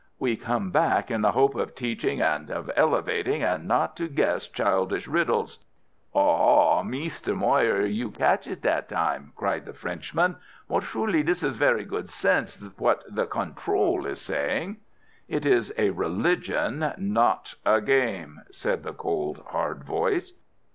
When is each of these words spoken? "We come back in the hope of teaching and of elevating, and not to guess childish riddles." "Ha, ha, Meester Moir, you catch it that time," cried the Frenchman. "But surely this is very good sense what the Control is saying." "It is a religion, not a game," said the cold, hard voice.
"We 0.17 0.35
come 0.35 0.71
back 0.71 1.11
in 1.11 1.21
the 1.21 1.33
hope 1.33 1.53
of 1.53 1.75
teaching 1.75 2.21
and 2.23 2.49
of 2.49 2.71
elevating, 2.75 3.43
and 3.43 3.67
not 3.67 3.95
to 3.97 4.07
guess 4.07 4.47
childish 4.47 5.07
riddles." 5.07 5.59
"Ha, 6.13 6.37
ha, 6.77 6.81
Meester 6.81 7.35
Moir, 7.35 7.81
you 7.85 8.09
catch 8.09 8.47
it 8.47 8.63
that 8.63 8.89
time," 8.89 9.31
cried 9.35 9.67
the 9.67 9.75
Frenchman. 9.75 10.37
"But 10.67 10.81
surely 10.81 11.21
this 11.21 11.43
is 11.43 11.55
very 11.55 11.85
good 11.85 12.09
sense 12.09 12.55
what 12.79 13.03
the 13.13 13.27
Control 13.27 14.07
is 14.07 14.19
saying." 14.19 14.77
"It 15.27 15.45
is 15.45 15.71
a 15.77 15.91
religion, 15.91 16.93
not 16.97 17.53
a 17.63 17.79
game," 17.79 18.41
said 18.49 18.81
the 18.81 18.93
cold, 18.93 19.43
hard 19.51 19.83
voice. 19.83 20.33